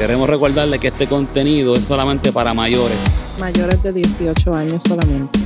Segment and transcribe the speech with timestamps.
[0.00, 2.96] Queremos recordarle que este contenido es solamente para mayores.
[3.38, 5.38] Mayores de 18 años solamente.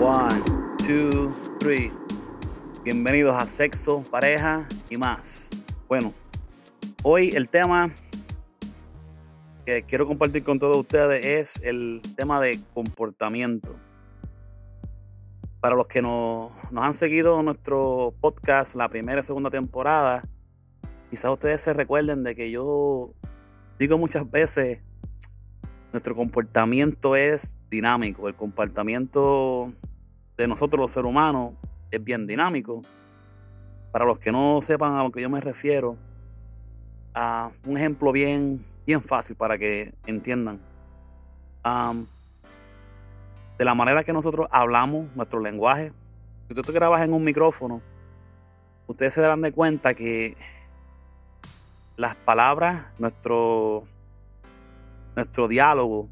[0.00, 0.42] One,
[0.86, 1.92] two, three.
[2.82, 5.50] Bienvenidos a Sexo, Pareja y más.
[5.86, 6.14] Bueno,
[7.02, 7.92] hoy el tema
[9.66, 13.76] que quiero compartir con todos ustedes es el tema de comportamiento.
[15.62, 20.24] Para los que nos, nos han seguido nuestro podcast la primera y segunda temporada,
[21.08, 23.14] quizás ustedes se recuerden de que yo
[23.78, 24.80] digo muchas veces,
[25.92, 29.72] nuestro comportamiento es dinámico, el comportamiento
[30.36, 31.52] de nosotros los seres humanos
[31.92, 32.82] es bien dinámico.
[33.92, 35.96] Para los que no sepan a lo que yo me refiero,
[37.14, 40.60] a un ejemplo bien, bien fácil para que entiendan.
[43.62, 45.92] De la manera que nosotros hablamos, nuestro lenguaje.
[46.48, 47.80] Si tú te grabas en un micrófono,
[48.88, 50.36] ustedes se darán de cuenta que
[51.94, 53.84] las palabras, nuestro,
[55.14, 56.08] nuestro diálogo,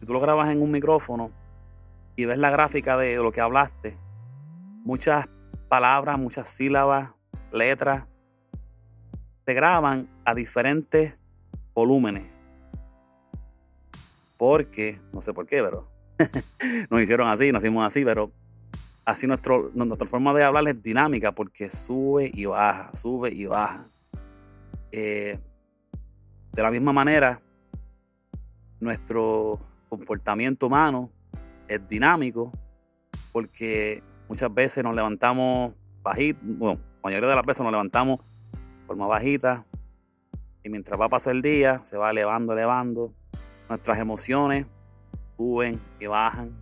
[0.00, 1.30] si tú lo grabas en un micrófono
[2.14, 3.96] y ves la gráfica de lo que hablaste,
[4.84, 5.30] muchas
[5.70, 7.12] palabras, muchas sílabas,
[7.52, 8.04] letras,
[9.46, 11.16] se graban a diferentes
[11.72, 12.30] volúmenes.
[14.36, 15.91] Porque, no sé por qué, pero
[16.90, 18.32] nos hicieron así, nacimos así, pero
[19.04, 23.88] así nuestro, nuestra forma de hablar es dinámica porque sube y baja, sube y baja.
[24.90, 25.38] Eh,
[26.52, 27.40] de la misma manera,
[28.80, 31.10] nuestro comportamiento humano
[31.68, 32.52] es dinámico
[33.32, 38.20] porque muchas veces nos levantamos bajitos, bueno, la mayoría de las veces nos levantamos
[38.52, 39.64] de forma bajita
[40.62, 43.14] y mientras va a pasar el día se va elevando, elevando.
[43.68, 44.66] Nuestras emociones
[45.42, 46.52] suben y bajan.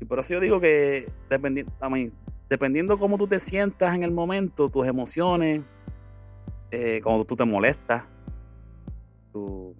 [0.00, 1.72] Y por eso yo digo que dependiendo,
[2.48, 5.62] dependiendo cómo tú te sientas en el momento, tus emociones,
[6.70, 8.04] eh, cuando tú te molestas,
[9.30, 9.76] tu,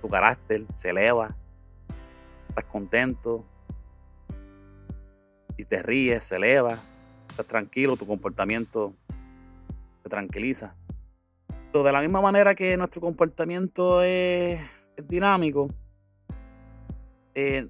[0.00, 1.36] tu carácter se eleva,
[2.48, 3.44] estás contento,
[5.56, 6.78] y te ríes, se eleva,
[7.30, 8.94] estás tranquilo, tu comportamiento
[10.04, 10.76] te tranquiliza.
[11.72, 14.60] Pero de la misma manera que nuestro comportamiento es,
[15.08, 15.68] dinámico,
[17.40, 17.68] eh,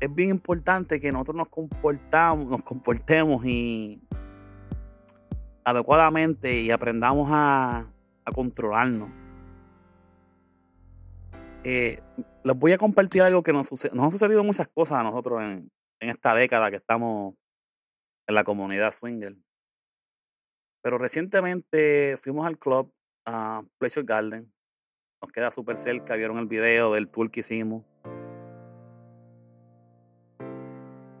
[0.00, 4.00] es bien importante que nosotros nos comportamos, nos comportemos y
[5.64, 7.92] adecuadamente y aprendamos a,
[8.34, 9.10] controlarnos.
[11.64, 12.00] Eh,
[12.44, 15.70] les voy a compartir algo que nos, nos han sucedido muchas cosas a nosotros en,
[16.00, 17.34] en esta década que estamos
[18.26, 19.36] en la comunidad swinger.
[20.80, 22.94] Pero recientemente fuimos al club
[23.26, 24.50] a Pleasure Garden.
[25.20, 27.89] Nos queda súper cerca, vieron el video del tour que hicimos.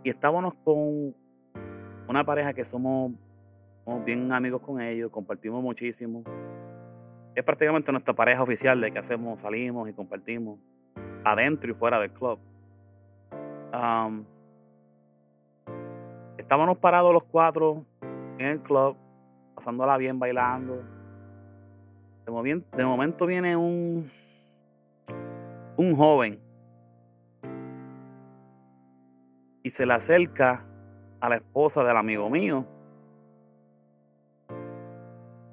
[0.02, 1.14] Y estábamos con
[2.08, 3.12] una pareja que somos,
[4.04, 6.24] bien amigos con ellos, compartimos muchísimo.
[7.34, 10.58] Es prácticamente nuestra pareja oficial de que hacemos, salimos y compartimos
[11.24, 12.38] adentro y fuera del club.
[16.38, 17.84] Estábamos parados los cuatro
[18.38, 18.96] en el club,
[19.54, 20.82] pasándola bien, bailando.
[22.24, 24.10] De, momento viene un,
[25.76, 26.40] un joven
[29.62, 30.64] y se le acerca
[31.20, 32.66] a la esposa del amigo mío.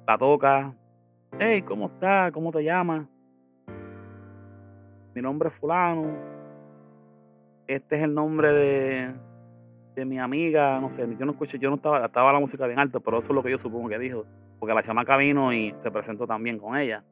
[0.06, 0.74] La toca.
[1.38, 2.32] Hey, ¿cómo estás?
[2.32, 3.06] ¿Cómo te llamas?
[5.14, 6.16] Mi nombre es fulano.
[7.66, 9.14] Este es el nombre de,
[9.98, 12.78] de mi amiga, no sé, yo no escuché, yo no estaba, estaba la música bien
[12.78, 14.24] alta, pero eso es lo que yo supongo que dijo,
[14.58, 17.04] porque la chamaca vino y se presentó también con ella.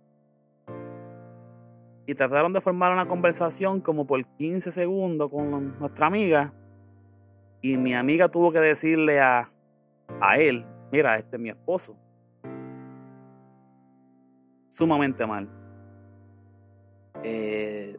[2.07, 6.53] Y trataron de formar una conversación como por 15 segundos con nuestra amiga.
[7.67, 9.51] Y mi amiga tuvo que decirle a,
[10.21, 11.97] a él, mira, este es mi esposo.
[14.69, 15.49] Sumamente mal.
[17.25, 17.99] Eh,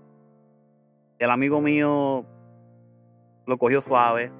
[1.19, 2.25] el amigo mío
[3.45, 4.31] lo cogió suave,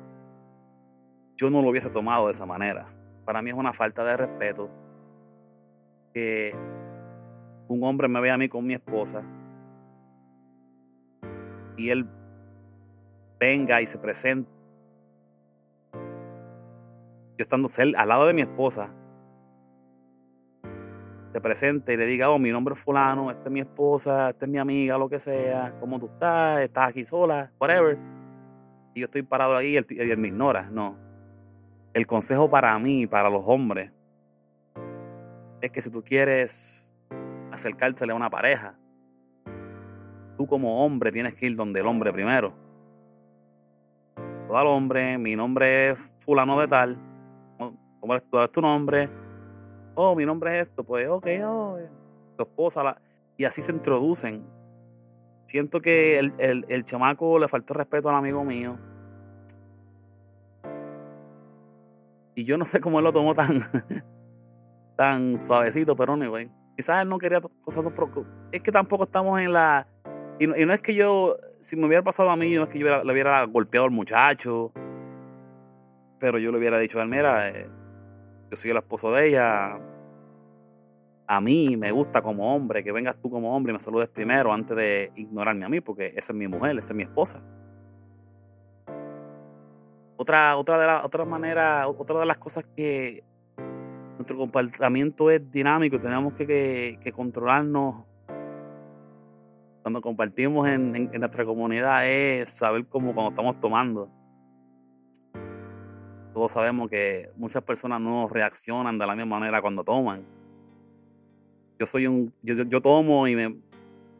[1.35, 2.87] yo no lo hubiese tomado de esa manera.
[3.25, 4.69] Para mí es una falta de respeto
[6.13, 6.55] que
[7.67, 9.23] un hombre me vea a mí con mi esposa
[11.75, 12.07] y él
[13.37, 14.56] venga y se presente.
[17.37, 18.89] Yo estando al lado de mi esposa,
[21.31, 24.45] se presente y le diga, oh, mi nombre es fulano, esta es mi esposa, esta
[24.45, 26.61] es mi amiga, lo que sea, ¿cómo tú estás?
[26.61, 27.51] ¿Estás aquí sola?
[27.59, 27.97] Whatever.
[28.95, 30.69] Y yo estoy parado ahí y él, y él me ignora.
[30.71, 30.97] No,
[31.93, 33.91] el consejo para mí, para los hombres,
[35.61, 36.91] es que si tú quieres
[37.51, 38.75] acercártele a una pareja,
[40.37, 42.53] tú como hombre tienes que ir donde el hombre primero.
[44.51, 47.06] al hombre, mi nombre es fulano de tal,
[48.07, 49.09] ¿cómo es tu nombre?
[49.95, 51.89] Oh, mi nombre es esto, pues ok, oh, eh,
[52.37, 52.97] tu esposa,
[53.35, 54.45] y así se introducen.
[55.45, 58.77] Siento que el, el, el chamaco le faltó respeto al amigo mío.
[62.35, 63.59] Y yo no sé cómo él lo tomó tan,
[64.95, 66.51] tan suavecito, pero no, güey.
[66.75, 67.85] Quizás él no quería cosas
[68.51, 69.87] Es que tampoco estamos en la.
[70.37, 73.03] Y no, es que yo, si me hubiera pasado a mí, no es que yo
[73.03, 74.71] le hubiera golpeado al muchacho.
[76.19, 77.67] Pero yo le hubiera dicho a él, mira, eh,
[78.49, 79.79] yo soy el esposo de ella.
[81.27, 84.53] A mí me gusta como hombre que vengas tú como hombre y me saludes primero
[84.53, 87.41] antes de ignorarme a mí, porque esa es mi mujer, esa es mi esposa.
[90.15, 93.23] Otra, otra, de la, otra manera, otra de las cosas que
[94.17, 98.03] nuestro comportamiento es dinámico, tenemos que, controlarnos
[99.83, 104.09] cuando compartimos en, nuestra comunidad es saber cómo cuando estamos tomando.
[106.37, 110.23] Todos sabemos que muchas personas no reaccionan de la misma manera cuando toman.
[111.79, 113.57] Yo soy un, yo, tomo y me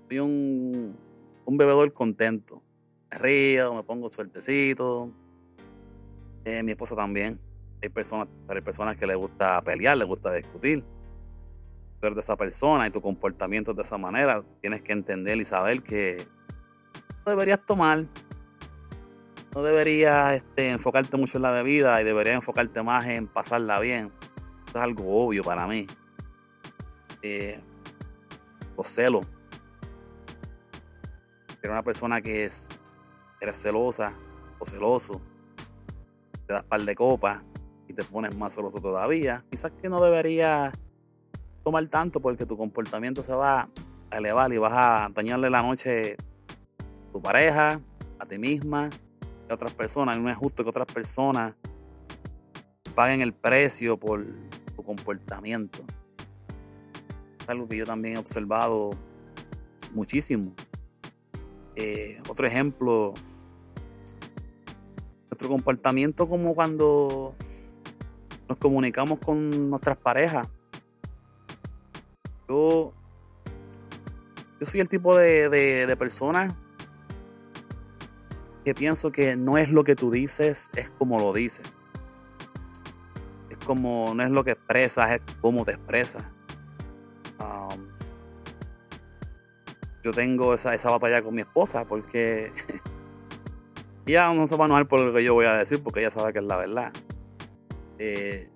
[0.07, 0.97] soy un,
[1.45, 2.63] un bebedor contento.
[3.11, 5.11] Me río, me pongo suertecito.
[6.43, 7.39] Eh, mi esposa también.
[7.83, 10.83] Hay personas, hay personas que les gusta pelear, les gusta discutir.
[12.01, 15.83] Pero de esa persona y tu comportamiento de esa manera, tienes que entender y saber
[15.83, 16.25] que
[17.23, 18.07] no deberías tomar,
[19.53, 24.11] no deberías este, enfocarte mucho en la bebida y deberías enfocarte más en pasarla bien.
[24.67, 25.87] Eso es algo obvio para mí.
[27.21, 27.59] Eh,
[28.77, 29.25] los celos.
[31.61, 32.69] Eres una persona que es,
[33.41, 34.13] eres celosa
[34.59, 35.21] o celoso,
[36.45, 37.41] te das par de copas
[37.87, 40.73] y te pones más celoso todavía, quizás que no deberías
[41.63, 43.69] tomar tanto porque tu comportamiento se va
[44.11, 47.81] a elevar y vas a dañarle la noche a tu pareja,
[48.19, 48.89] a ti misma,
[49.49, 50.19] a otras personas.
[50.19, 51.53] No es justo que otras personas
[52.95, 54.25] paguen el precio por
[54.75, 55.83] tu comportamiento.
[57.39, 58.91] Es algo que yo también he observado
[59.93, 60.53] muchísimo.
[61.75, 63.13] Eh, otro ejemplo,
[65.29, 67.35] nuestro comportamiento como cuando
[68.47, 70.47] nos comunicamos con nuestras parejas.
[72.47, 72.93] Yo,
[74.59, 76.57] yo soy el tipo de, de, persona
[78.67, 81.65] que pienso que no es lo que tú dices, es como lo dices.
[83.49, 86.25] Es como, no es lo que expresas, es como te expresas.
[87.39, 87.87] Um,
[90.03, 92.51] yo tengo esa, esa batalla con mi esposa porque
[94.05, 96.11] ella no se va a enojar por lo que yo voy a decir porque ella
[96.11, 96.91] sabe que es la verdad.
[97.99, 98.49] Eh,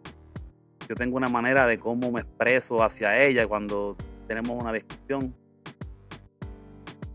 [0.89, 3.95] yo tengo una manera de cómo me expreso hacia ella cuando
[4.27, 5.33] tenemos una discusión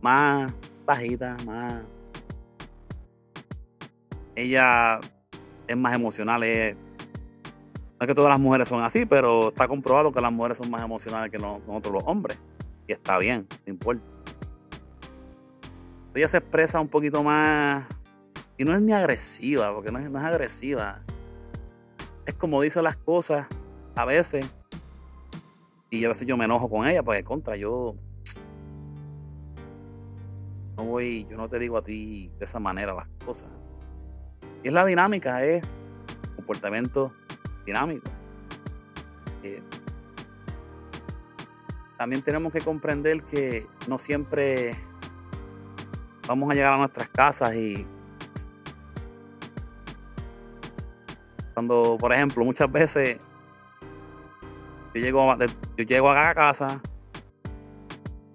[0.00, 0.50] más
[0.87, 1.84] bajita, más...
[4.36, 5.00] Ella
[5.66, 6.76] es más emocional, es...
[6.76, 10.70] no es que todas las mujeres son así, pero está comprobado que las mujeres son
[10.70, 12.38] más emocionales que nosotros los hombres.
[12.86, 14.04] Y está bien, no importa.
[16.14, 17.86] Ella se expresa un poquito más...
[18.56, 21.02] Y no es ni agresiva, porque no es, no es agresiva
[22.26, 23.46] es como dice las cosas
[23.94, 24.52] a veces.
[25.88, 27.94] Y a veces yo me enojo con ella, porque contra, yo
[30.76, 33.49] no voy, yo no te digo a ti de esa manera las cosas.
[34.62, 35.66] Y es la dinámica, es
[36.34, 37.12] comportamiento
[37.64, 38.10] dinámico.
[39.42, 39.62] Eh,
[41.96, 44.76] también tenemos que comprender que no siempre
[46.26, 47.86] vamos a llegar a nuestras casas y
[51.56, 53.18] Cuando, por ejemplo, muchas veces
[54.94, 56.82] yo llego, a, yo llego a casa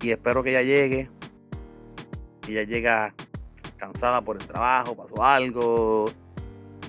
[0.02, 1.12] y espero que ella llegue.
[2.48, 3.14] Y ella llega
[3.82, 6.10] cansada por el trabajo, pasó algo.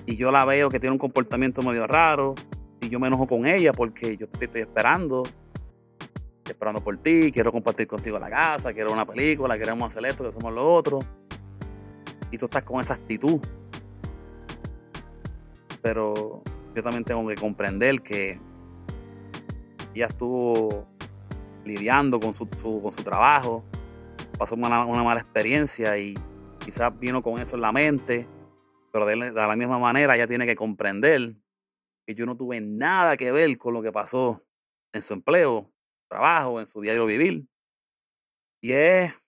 [0.05, 2.35] Y yo la veo que tiene un comportamiento medio raro.
[2.79, 5.23] Y yo me enojo con ella porque yo te estoy esperando.
[6.45, 10.33] Esperando por ti, quiero compartir contigo la casa, quiero una película, queremos hacer esto, que
[10.33, 10.99] somos lo otro.
[12.31, 13.39] Y tú estás con esa actitud
[15.83, 16.41] pero
[16.73, 18.39] yo también tengo que comprender que
[19.93, 20.87] ella estuvo
[21.65, 23.63] lidiando con su, con su trabajo,
[24.39, 26.17] pasó una, mala experiencia y
[26.63, 28.27] quizás vino con eso en la mente,
[28.91, 31.35] pero de, la misma manera ella tiene que comprender
[32.05, 34.45] que yo no tuve nada que ver con lo que pasó
[34.93, 35.71] en su empleo,
[36.09, 37.47] trabajo, en su diario vivir.
[38.61, 39.19] Y es, de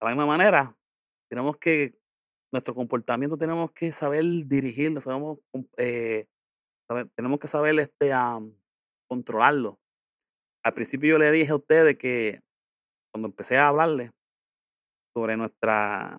[0.00, 0.76] la misma manera,
[1.28, 1.98] tenemos que
[2.52, 5.00] nuestro comportamiento tenemos que saber dirigirlo,
[5.76, 6.26] eh,
[7.14, 8.12] tenemos que saber este,
[9.08, 9.78] controlarlo.
[10.62, 12.42] Al principio yo le dije a ustedes que
[13.12, 14.12] cuando empecé a hablarle
[15.12, 16.18] sobre nuestra,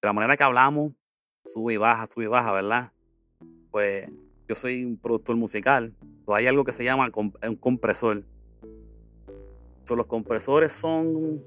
[0.00, 0.92] de la manera que hablamos,
[1.44, 2.92] sube y baja, sube y baja, ¿verdad?
[3.70, 4.08] Pues
[4.48, 5.94] yo soy un productor musical.
[6.24, 8.22] Pues hay algo que se llama un compresor.
[9.88, 11.42] los compresores son.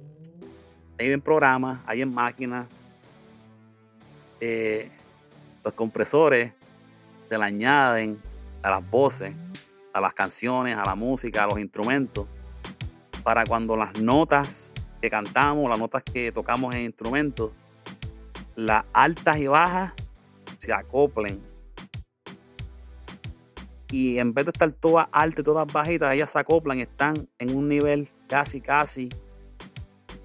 [0.99, 2.67] Hay en programas, hay en máquinas.
[4.39, 4.91] Eh,
[5.63, 6.53] los compresores
[7.27, 8.21] se le añaden
[8.61, 9.33] a las voces,
[9.93, 12.27] a las canciones, a la música, a los instrumentos,
[13.23, 14.74] para cuando las notas
[15.09, 17.51] cantamos, las notas que tocamos en instrumentos,
[18.55, 19.93] las altas y bajas
[20.57, 21.41] se acoplen.
[23.89, 27.55] Y en vez de estar todas altas y todas bajitas, ellas se acoplan están en
[27.55, 29.09] un nivel casi, casi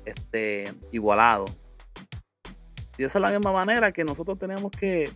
[0.04, 1.46] este, igualado.
[2.96, 5.10] Y esa es la misma manera que nosotros tenemos que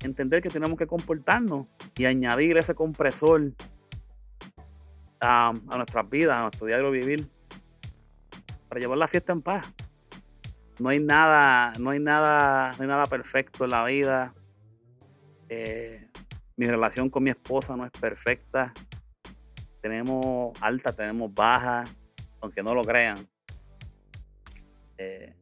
[0.00, 1.66] entender que tenemos que comportarnos
[1.96, 3.52] y añadir ese compresor
[5.20, 7.28] a, a nuestras vidas, a nuestro diario vivir,
[8.72, 9.70] para llevar la fiesta en paz
[10.78, 14.32] no hay nada, no hay nada, no hay nada perfecto en la vida.
[15.50, 16.08] Eh,
[16.56, 18.72] mi relación con mi esposa no es perfecta.
[19.82, 21.84] Tenemos alta, tenemos baja,
[22.40, 23.28] aunque no lo crean.
[24.96, 25.34] Eh,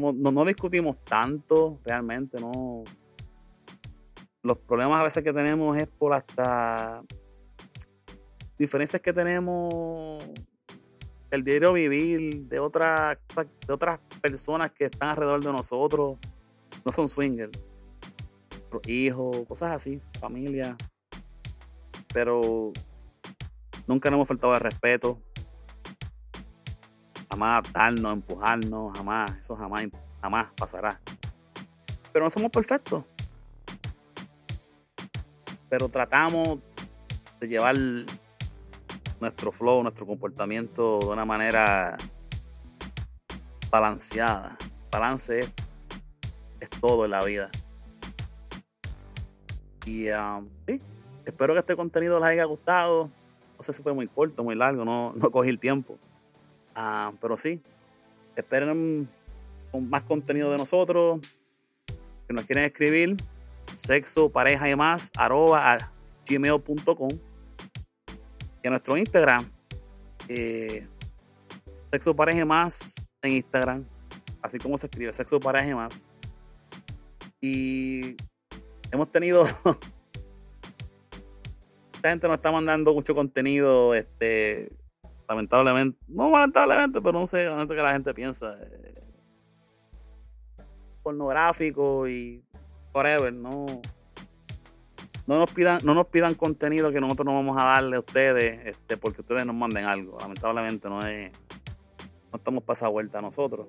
[0.00, 2.84] no, no, discutimos tanto, realmente, no.
[4.44, 7.02] Los problemas a veces que tenemos es por hasta
[8.56, 10.24] diferencias que tenemos
[11.30, 13.18] el diario vivir de, otras
[13.66, 16.18] de otras personas que están alrededor de nosotros.
[16.84, 17.58] No son swingers.
[18.86, 20.76] Hijos, cosas así, familia.
[22.12, 22.72] Pero
[23.86, 25.20] nunca nos hemos faltado de respeto.
[27.30, 29.36] Jamás darnos, empujarnos, jamás.
[29.38, 29.86] Eso jamás,
[30.20, 31.00] jamás pasará.
[32.12, 33.04] Pero no somos perfectos.
[35.68, 36.58] Pero tratamos
[37.38, 37.76] de llevar
[39.20, 41.96] nuestro flow, nuestro comportamiento de una manera
[43.70, 44.56] balanceada.
[44.90, 45.40] Balance
[46.60, 47.50] es, todo en la vida.
[49.84, 50.48] Y um,
[51.24, 53.10] espero que este contenido les haya gustado.
[53.56, 55.98] No sé si fue muy corto, muy largo, no, no cogí el tiempo.
[56.74, 57.60] Ah, pero sí,
[58.34, 59.08] esperen
[59.72, 61.20] más contenido de nosotros.
[62.26, 63.16] Que nos quieren escribir,
[63.74, 65.92] sexo, pareja y más, arroba
[66.28, 67.29] gmail.com
[68.62, 69.50] y a nuestro Instagram,
[70.28, 70.86] eh,
[71.90, 73.84] Sexo Pareje Más en Instagram,
[74.42, 76.08] así como se escribe, Sexo Pareje Más.
[77.40, 78.16] Y
[78.90, 79.44] hemos tenido.
[81.94, 84.72] Esta gente nos está mandando mucho contenido, este,
[85.28, 88.56] lamentablemente, no lamentablemente, pero no sé realmente que la gente piensa.
[88.58, 88.94] Eh,
[91.02, 92.42] pornográfico y
[92.92, 93.66] forever, no
[95.30, 98.66] no nos pidan, no nos pidan contenido que nosotros no vamos a darle a ustedes,
[98.66, 100.18] este, porque ustedes nos manden algo.
[100.18, 101.30] Lamentablemente no es,
[102.32, 103.68] no estamos esa vuelta nosotros.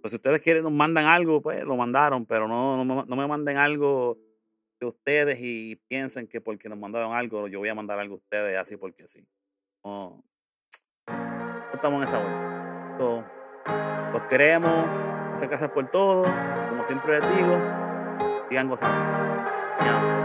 [0.00, 3.58] Pues si ustedes quieren, nos mandan algo, pues lo mandaron, pero no, no, me manden
[3.58, 4.16] algo
[4.80, 8.16] de ustedes y piensen que porque nos mandaron algo, yo voy a mandar algo a
[8.16, 9.28] ustedes así porque sí.
[9.84, 10.24] No,
[11.74, 12.18] estamos en esa
[12.96, 14.10] vuelta.
[14.10, 14.86] los queremos,
[15.32, 16.24] muchas gracias por todo.
[16.70, 17.60] Como siempre les digo,
[18.48, 20.15] sigan gozando.